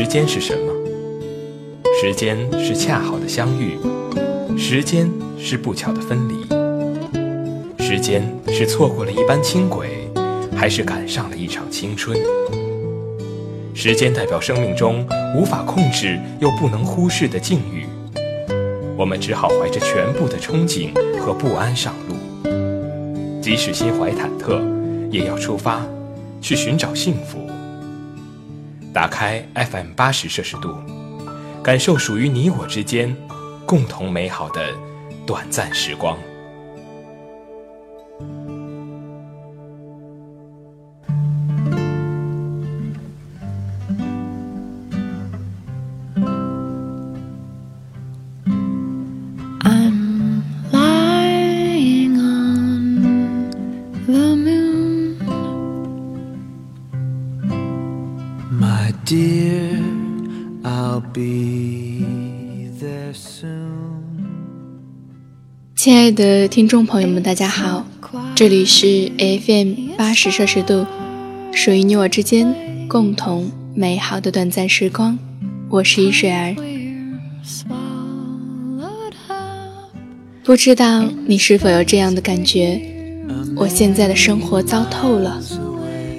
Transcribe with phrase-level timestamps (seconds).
[0.00, 0.72] 时间是什么？
[2.00, 3.76] 时间是恰好的相遇，
[4.56, 10.08] 时间是不巧的分离，时间是错过了一班轻轨，
[10.56, 12.16] 还是赶上了一场青春？
[13.74, 15.04] 时间代表生命中
[15.36, 17.84] 无法控制又不能忽视的境遇，
[18.96, 22.14] 我们只好怀着全部的憧憬和不安上路，
[23.42, 24.62] 即使心怀忐忑，
[25.10, 25.84] 也要出发，
[26.40, 27.40] 去寻找幸福。
[28.92, 30.74] 打开 FM 八十摄氏度，
[31.62, 33.14] 感受属于你我之间
[33.66, 34.74] 共同美好的
[35.26, 36.18] 短暂时光。
[65.74, 67.86] 亲爱的听众朋友们，大家好，
[68.34, 70.84] 这里是 FM 八十摄氏度，
[71.54, 72.54] 属于你我之间
[72.86, 75.18] 共同美好的短暂时光，
[75.70, 76.54] 我是一水儿。
[80.44, 82.78] 不知道你是否有这样的感觉？
[83.56, 85.40] 我现在的生活糟透了，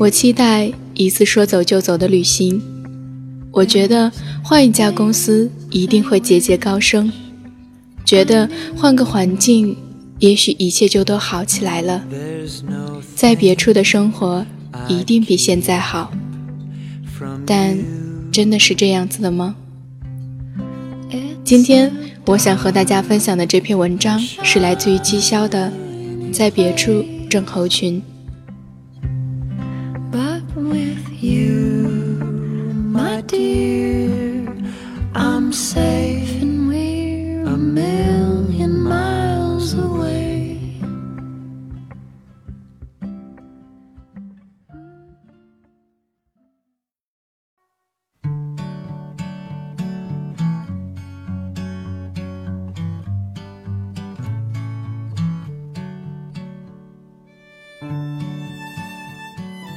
[0.00, 2.60] 我期待一次说走就走的旅行，
[3.52, 4.10] 我觉得
[4.42, 7.12] 换一家公司一定会节节高升。
[8.04, 9.76] 觉得换个环境，
[10.18, 12.02] 也许一切就都好起来了。
[13.14, 14.44] 在别处的生活
[14.88, 16.12] 一定比现在好，
[17.46, 17.78] 但
[18.32, 19.54] 真的是这样子的吗？
[21.44, 21.92] 今天
[22.24, 25.70] 我想和大家分享的这篇文章是来自于季潇的
[26.32, 28.00] 《在别处症候群》。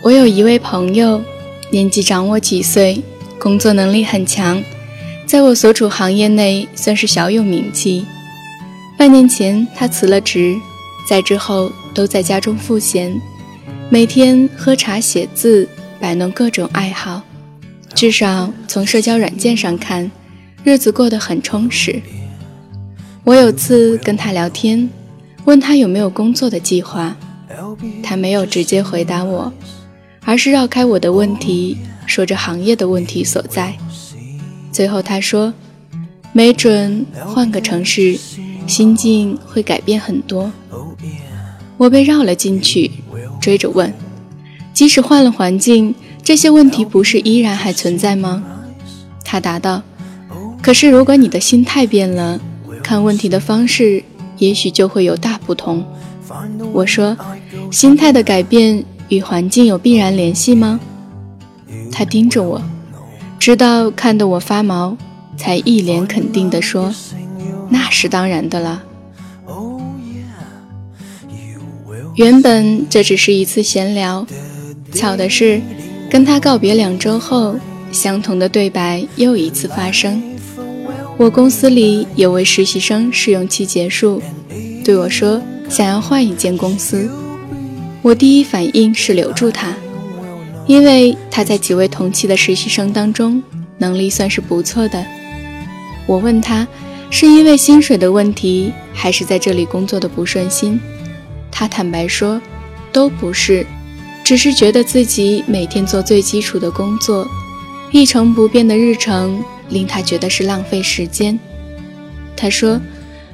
[0.06, 1.20] 我有一位朋友，
[1.72, 3.02] 年纪长我几岁，
[3.40, 4.64] 工作能力很强，
[5.26, 8.06] 在我所处行业内算是小有名气。
[9.00, 10.56] 半年前他辞了职，
[11.10, 13.20] 在之后都在家中赋闲，
[13.90, 15.68] 每天喝茶写字，
[16.00, 17.24] 摆弄各种爱好。
[17.96, 20.12] 至少从社交软件上看，
[20.64, 22.00] 日子过得很充实。
[23.24, 24.88] 我有次跟他聊天，
[25.46, 27.18] 问他有没有工作的计划，
[28.04, 29.52] 他没有直接回答我。
[30.26, 31.78] 而是绕开我的问题，
[32.08, 33.74] 说着行业的问题所在。
[34.72, 35.54] 最后他说
[36.34, 38.18] ：“没准换个城市，
[38.68, 40.52] 心境会改变很多。”
[41.78, 42.90] 我被绕了进去，
[43.40, 43.94] 追着问
[44.74, 45.94] ：“即使换了环境，
[46.24, 48.44] 这些问题不是依然还存在吗？”
[49.24, 49.84] 他答道
[50.62, 52.40] ：“可是如果你的心态变了，
[52.84, 54.04] 看问题的方式
[54.40, 55.86] 也许就会有大不同。”
[56.74, 57.16] 我说
[57.72, 60.80] ：“心态的改变。”与环境有必然联系吗？
[61.92, 62.62] 他盯着我，
[63.40, 64.98] 直到看得我发毛，
[65.38, 66.94] 才一脸肯定地说
[67.70, 68.84] ：“那是当然的了。”
[72.16, 74.26] 原本这只是一次闲聊，
[74.94, 75.62] 巧的是，
[76.10, 77.56] 跟他告别两周后，
[77.92, 80.22] 相同的对白又一次发生。
[81.18, 84.22] 我公司里有位实习生试用期结束，
[84.84, 87.10] 对我说想要换一间公司。
[88.06, 89.76] 我第一反应是留住他，
[90.68, 93.42] 因为他在几位同期的实习生当中
[93.80, 95.04] 能力算是不错的。
[96.06, 96.68] 我问他，
[97.10, 100.80] 是因为薪水的问题，还是在这里工作的不顺心？
[101.52, 102.40] 他坦白说，
[102.92, 103.66] 都不是，
[104.24, 107.28] 只是觉得自己每天做最基础的工作，
[107.90, 111.40] 一成不变的日程令他觉得是浪费时间。
[112.38, 112.80] 他说，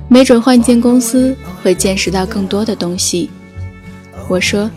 [0.07, 3.29] 没准换间公司会见识到更多的东西。
[4.27, 4.69] 我说，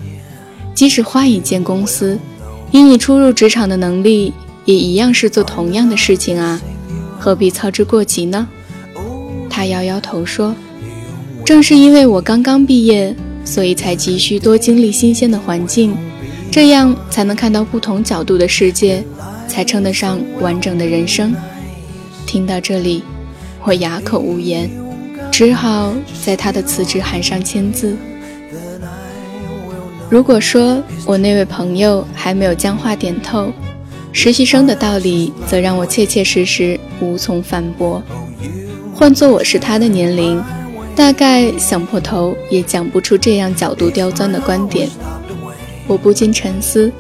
[0.75, 2.19] 即使换一间公司，
[2.71, 4.33] 以你初入职场的能力，
[4.65, 6.61] 也一样是做同样的事情啊，
[7.19, 8.49] 何必操之过急呢？
[9.49, 10.55] 他摇摇头说
[11.47, 13.15] ：“正是因为我刚刚毕业，
[13.45, 15.97] 所以才急需多经历新鲜的环境，
[16.51, 19.05] 这样才能看到不同角度的世界，
[19.47, 21.33] 才称得上完整的人生。”
[22.27, 23.05] 听到这里，
[23.63, 24.69] 我哑口无言，
[25.31, 25.95] 只好
[26.25, 27.97] 在他的辞职函上签字。
[30.15, 33.53] 如果说我那位朋友还没有将话点透，
[34.13, 38.01] 实习生的道理则让我切切实实无从反驳。
[38.95, 40.41] 换做我是他的年龄，
[40.95, 44.89] 大概想破头也讲不出这样角度刁钻的观点。
[45.89, 46.93] 我不禁沉思，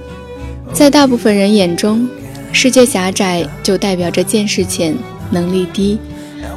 [0.72, 2.08] 在大部分人眼中，
[2.50, 4.92] 世界狭窄就代表着见识浅、
[5.30, 6.00] 能力低、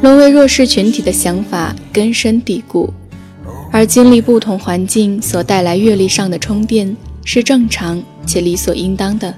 [0.02, 2.92] 沦为弱势群体的想法根深蒂固，
[3.78, 9.32] 而经历不同环境所带来阅历上的充电是正常且理所应当的。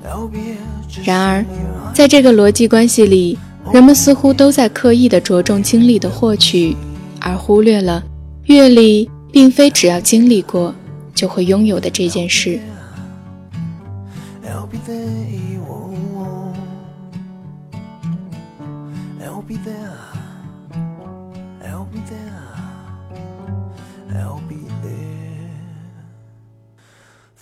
[1.03, 1.45] 然而，
[1.93, 3.37] 在这个逻辑关系里，
[3.73, 6.73] 人们似乎都在刻意地着重经历的获取，
[7.19, 8.01] 而忽略了
[8.45, 10.73] 阅历并非只要经历过
[11.13, 12.61] 就会拥有的这件事。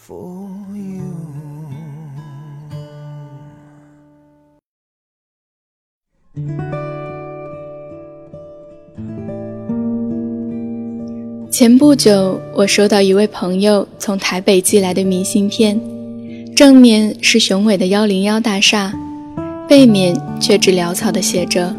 [0.07, 1.03] For you
[11.51, 15.77] 前不久，我收到一位朋友从台北寄来的明信片，
[16.55, 18.93] 正面是雄伟的幺零幺大厦，
[19.67, 21.75] 背面却只潦草地写着：“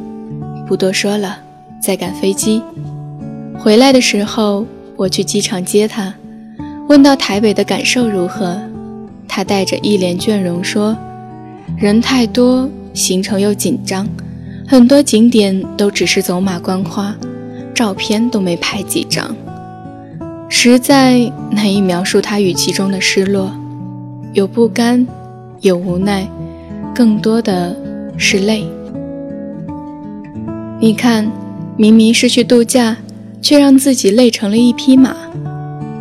[0.69, 1.39] 不多说了，
[1.81, 2.61] 在赶飞机。”
[3.59, 4.67] 回来的时候，
[4.97, 6.13] 我去机场接他，
[6.89, 8.59] 问到台北的感受如何，
[9.29, 10.97] 他带着一脸倦容说
[11.77, 14.09] ：“人太多，行程又紧张，
[14.67, 17.15] 很多景点都只是走马观花，
[17.75, 19.37] 照片都没拍几张。”
[20.49, 23.53] 实在难以描述他语气中的失落，
[24.33, 25.07] 有不甘，
[25.61, 26.27] 有无奈，
[26.95, 27.77] 更多的
[28.17, 28.65] 是累。
[30.81, 31.31] 你看，
[31.77, 32.97] 明明是去度假，
[33.43, 35.15] 却让自己累成了一匹马。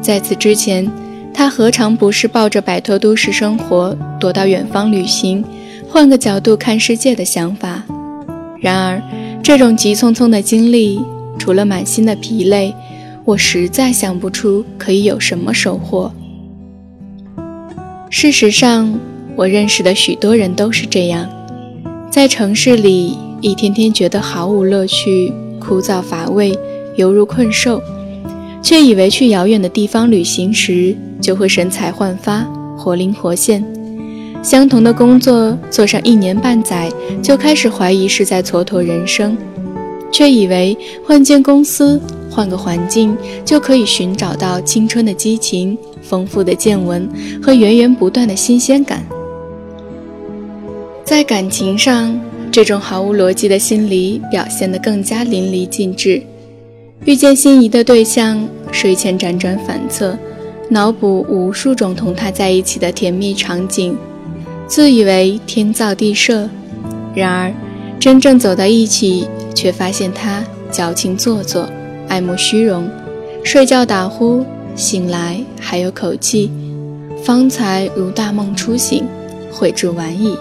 [0.02, 0.90] 在此之前，
[1.34, 5.44] 他何尝不是抱着摆脱都市生活、躲到远方旅行、
[5.88, 7.84] 换个角度看世界的想法？
[8.60, 9.02] 然而，
[9.44, 11.00] 这种急匆匆的经历，
[11.38, 12.74] 除了满心的疲累。
[13.26, 16.10] 我实在想不出可以有什么收获。
[18.10, 18.98] 事实上，
[19.36, 21.28] 我认识的许多人都是这样，
[22.10, 26.58] 在城市里一天天觉得毫无乐趣、枯燥乏味，
[26.96, 27.82] 犹如困兽，
[28.62, 32.42] 却以为去遥远的地方旅行时就会神采焕发、
[32.78, 33.64] 活灵活现。
[34.44, 39.38] 相同的工作做上一年半载，就开始怀疑是在蹉跎人生，
[40.12, 42.00] 却以为换间公司。
[42.30, 47.10] 换个环境，就可以寻找到青春的激情、丰富的见闻
[47.42, 49.04] 和源源不断的新鲜感。
[51.04, 52.20] 在感情上，
[52.52, 56.22] 这种毫无逻辑的心理表现得更加淋漓尽致。
[57.06, 60.18] 遇见心仪的对象，睡前辗转反侧，
[60.70, 63.98] 脑补无数种同他在一起的甜蜜场景，
[64.68, 66.50] 自以为天造地设。
[67.16, 67.54] 然而，
[68.00, 71.68] 真正走到一起，却发现他矫情做作。
[72.10, 72.90] 爱慕虚荣，
[73.44, 74.46] 睡觉打呼，
[74.76, 76.52] 醒来还有口气，
[77.24, 79.06] 方才如大梦初醒，
[79.52, 80.36] 悔之晚矣。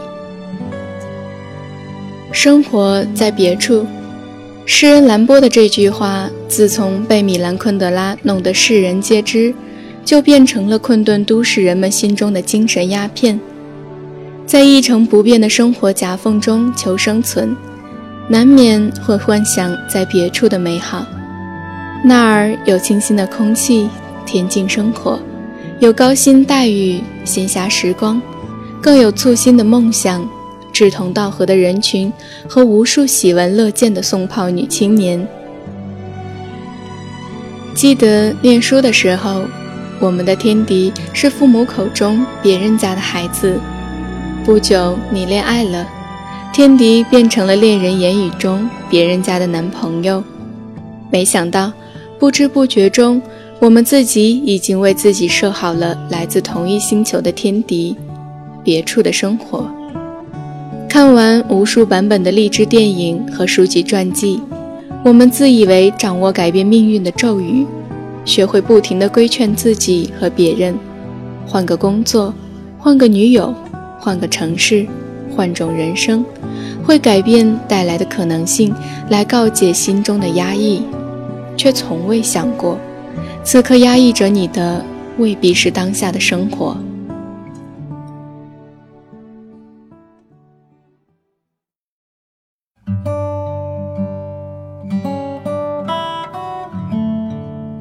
[2.33, 3.87] 生活在别处，
[4.69, 9.55] 诗人兰波的这句话，自从被米兰昆德拉弄得世人皆知，
[10.05, 13.39] 就变成了困顿都市人们心中的精神鸦片。
[14.45, 17.57] 在一成不变的生活夹缝中求生存，
[18.29, 21.07] 难免会幻想在别处的美好。
[22.05, 23.89] 那儿有清新的空气，
[24.27, 25.21] 恬静生活，
[25.79, 28.21] 有高薪待遇，闲暇时光，
[28.83, 30.29] 更有簇新的梦想，
[30.77, 32.13] 志同道合的人群
[32.47, 35.27] 和无数喜闻乐见的送炮女青年。
[37.75, 39.45] 记得念书的时候，
[39.99, 43.59] 我们的天敌是父母口中别人家的孩子。
[44.45, 45.89] 不久，你恋爱了，
[46.53, 50.23] 天敌变成了恋人言语中别人家的男朋友。
[51.11, 51.73] 没想到。
[52.19, 53.21] 不知不觉中，
[53.61, 57.97] 我们自己已经为自己设好了来自同一星球的天敌，
[58.63, 59.71] 别处的生活。
[60.97, 64.41] 看完无数版本的励志电影和书籍传记，
[65.05, 67.67] 我们自以为掌握改变命运的咒语，
[68.25, 70.75] 学会不停地规劝自己和别人：
[71.47, 72.33] 换个工作，
[72.79, 73.55] 换个女友，
[74.01, 74.87] 换个城市，
[75.37, 76.25] 换种人生，
[76.83, 78.75] 会改变带来的可能性，
[79.11, 80.81] 来告诫心中的压抑。
[81.59, 82.79] 却从未想过，
[83.45, 84.83] 此刻压抑着你的
[85.19, 86.75] 未必是当下的生活。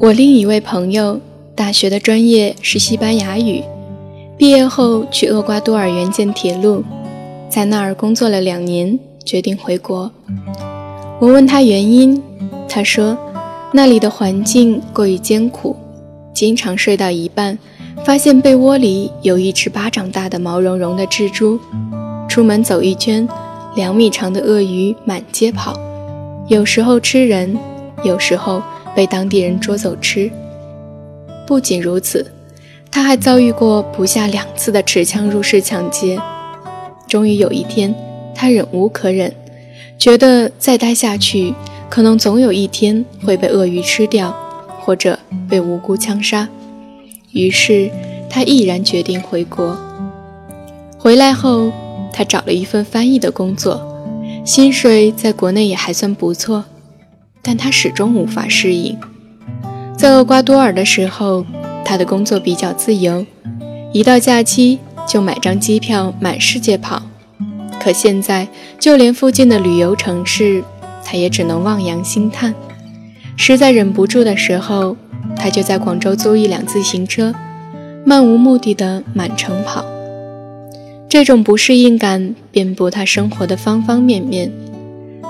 [0.06, 1.20] 我另一位朋友，
[1.56, 3.64] 大学的专业是西班牙语，
[4.38, 6.84] 毕业后去厄瓜多尔援建铁路，
[7.50, 10.12] 在那儿工作了两年，决定回国。
[11.20, 12.22] 我问他原因，
[12.70, 13.18] 他说
[13.74, 15.76] 那里的环境过于艰苦，
[16.36, 17.58] 经常睡到一半，
[18.04, 21.60] 发现被窝里有一只巴掌大的毛茸茸的蜘蛛。
[22.30, 23.28] 出门走一圈，
[23.76, 25.76] 两米长的鳄鱼满街跑，
[26.48, 27.58] 有时候吃人，
[28.04, 28.62] 有时候
[28.96, 30.32] 被当地人捉走吃。
[31.46, 32.32] 不仅如此。
[32.92, 36.18] 他还遭遇过不下两次的持枪入室抢劫，
[37.10, 37.94] 终于有一天，
[38.34, 39.36] 他忍无可忍，
[39.98, 41.54] 觉得再待下去，
[41.90, 44.34] 可能总有一天会被鳄鱼吃掉，
[44.80, 46.48] 或者被无辜枪杀。
[47.34, 47.92] 于是，
[48.30, 49.78] 他毅然决定回国。
[50.98, 51.70] 回来后，
[52.14, 53.82] 他找了一份翻译的工作，
[54.46, 56.64] 薪水在国内也还算不错，
[57.46, 58.98] 但他始终无法适应。
[59.96, 61.46] 在厄瓜多尔的时候。
[61.88, 63.24] 他的工作比较自由，
[63.94, 67.00] 一到假期就买张机票满世界跑。
[67.80, 68.48] 可现在，
[68.80, 70.64] 就连附近的旅游城市，
[71.04, 72.56] 他也只能望洋兴叹。
[73.38, 74.98] 实在忍不住的时候，
[75.36, 77.36] 他就在广州租一辆自行车，
[78.04, 79.86] 漫无目的的满城跑。
[81.08, 84.52] 这种不适应感遍布他生活的方方面面。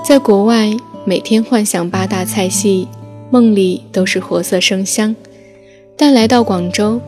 [0.02, 0.70] 在国外，
[1.08, 2.88] 每天幻想八大菜系，
[3.30, 5.14] 梦里都是活色生香。
[5.96, 7.00] 但来到广州，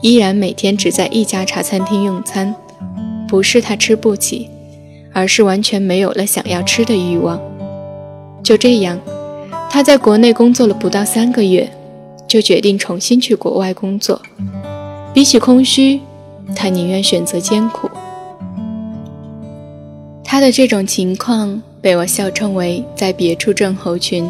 [0.00, 2.54] 依然每天只在一家茶餐厅用餐，
[3.28, 4.48] 不是他吃不起，
[5.12, 7.38] 而是完全没有了想要吃的欲望。
[8.42, 8.98] 就这样，
[9.68, 11.70] 他在国内工作了不到三个月，
[12.26, 14.22] 就决定重新去国外工作。
[15.12, 16.00] 比起空虚，
[16.56, 17.90] 他宁愿选择艰苦。
[20.24, 24.26] 他的这种情况被我笑称为“在别处症候群”，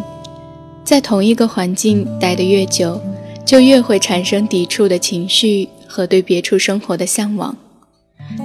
[0.82, 3.00] 在同一个环境待得越久。
[3.46, 7.54] 就越会产生抵触的情绪和对别处生活的向往，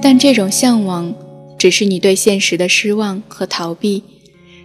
[0.02, 1.16] 但这种向往
[1.58, 4.04] 只是你对现实的失望和逃避。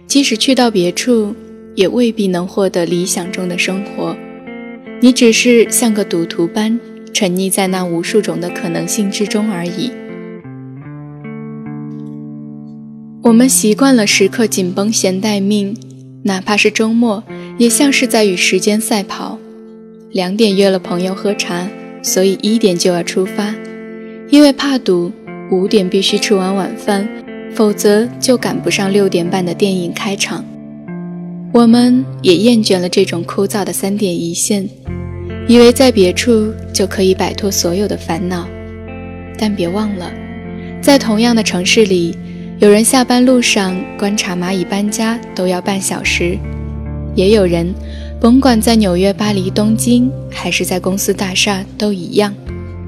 [0.05, 1.33] 即使去到别处，
[1.73, 4.15] 也未必能获得理想中的生活。
[5.01, 6.77] 你只是像个赌徒般
[7.13, 9.89] 沉溺在那无数种的可能性之中而已。
[13.25, 15.75] 我们习惯了时刻紧绷弦待命，
[16.25, 17.23] 哪怕是周末，
[17.57, 19.39] 也像是在与时间赛跑。
[20.11, 21.67] 两点约了朋友喝茶，
[22.03, 23.55] 所以一点就要出发。
[24.29, 25.11] 因为怕堵，
[25.51, 27.09] 五点必须吃完晚饭，
[27.51, 30.45] 否则就赶不上六点半的电影开场。
[31.51, 34.69] 我们也厌倦了这种枯燥的三点一线，
[35.47, 38.47] 以为在别处就可以摆脱所有的烦恼。
[39.35, 40.13] 但别忘了，
[40.79, 42.15] 在同样的城市里，
[42.59, 46.37] 有人下班路上观察蚂蚁搬家都要半小时，
[47.13, 47.73] 也有人。
[48.21, 52.33] 甭管在纽约、巴黎、东京，还是在公司大厦，都一样，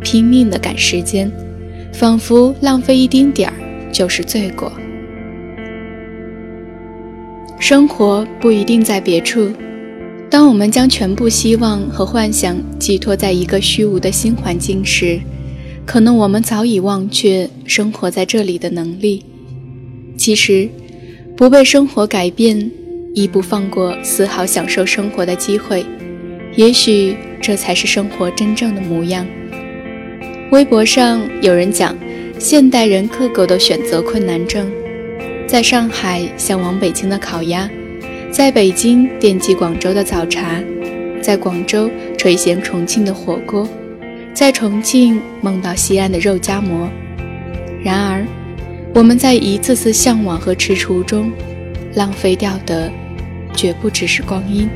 [0.01, 1.29] 拼命的赶时间，
[1.93, 3.55] 仿佛浪费一丁点儿
[3.91, 4.71] 就是罪过。
[7.59, 9.51] 生活不一定在别处。
[10.29, 15.19] 当我们将全部希望和幻想寄托在一个虚无的新环境时，
[15.85, 19.25] 可能我们早已忘却生活在这里的能力。
[20.27, 20.67] 其实，
[21.37, 22.69] 不被生活改变。
[23.13, 25.85] 亦不放过丝毫享受生活的机会，
[26.57, 29.25] 也许这才是生活真正的模样。
[30.51, 31.95] 微博上有人讲，
[32.37, 34.69] 现代人个个都选择困难症，
[35.47, 37.69] 在上海向往北京的烤鸭，
[38.29, 40.61] 在北京惦记广州的早茶，
[41.21, 43.65] 在广州垂涎重庆的火锅，
[44.33, 46.89] 在重庆梦到西安的肉夹馍。
[47.81, 48.27] 然而，
[48.97, 51.31] 我们在一次次向往和踟蹰中，
[51.93, 52.91] 浪费掉的。
[53.53, 54.67] 绝不只是光阴。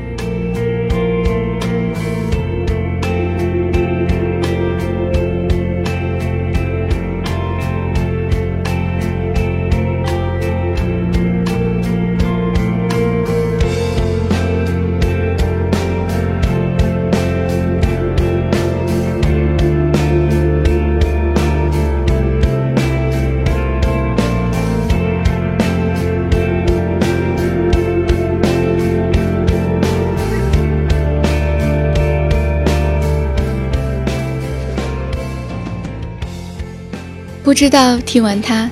[37.42, 38.70] 不知道听完它，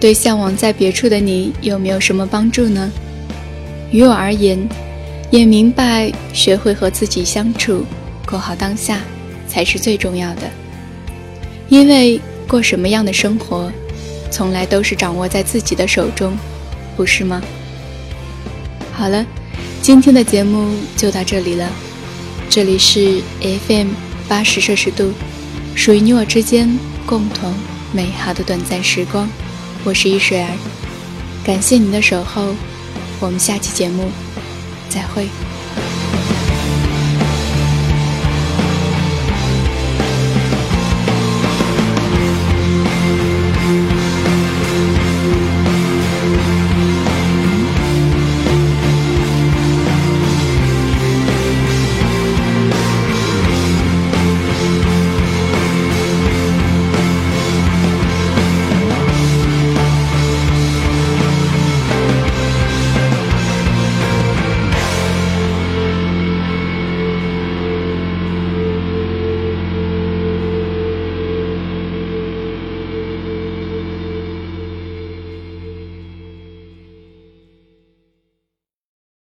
[0.00, 2.90] 对向往在别处的你有没有什么帮助呢？
[3.92, 4.58] 于我而言，
[5.30, 7.84] 也明白学会和自己相处，
[8.26, 9.02] 过好当下
[9.46, 10.42] 才是最重要的。
[11.68, 13.70] 因为过什么样的生活，
[14.32, 16.36] 从来都是掌握在自己的手中，
[16.96, 17.40] 不是吗？
[18.92, 19.24] 好了，
[19.80, 21.70] 今天的节目就到这里了。
[22.50, 23.90] 这里是 FM
[24.26, 25.12] 八十摄氏度，
[25.76, 26.68] 属于你我之间
[27.06, 27.54] 共同。
[27.92, 29.28] 美好的短暂时光。
[29.84, 30.50] 我是一水儿，
[31.44, 32.54] 感谢您的守候，
[33.20, 34.10] 我们下期节目
[34.88, 35.28] 再会。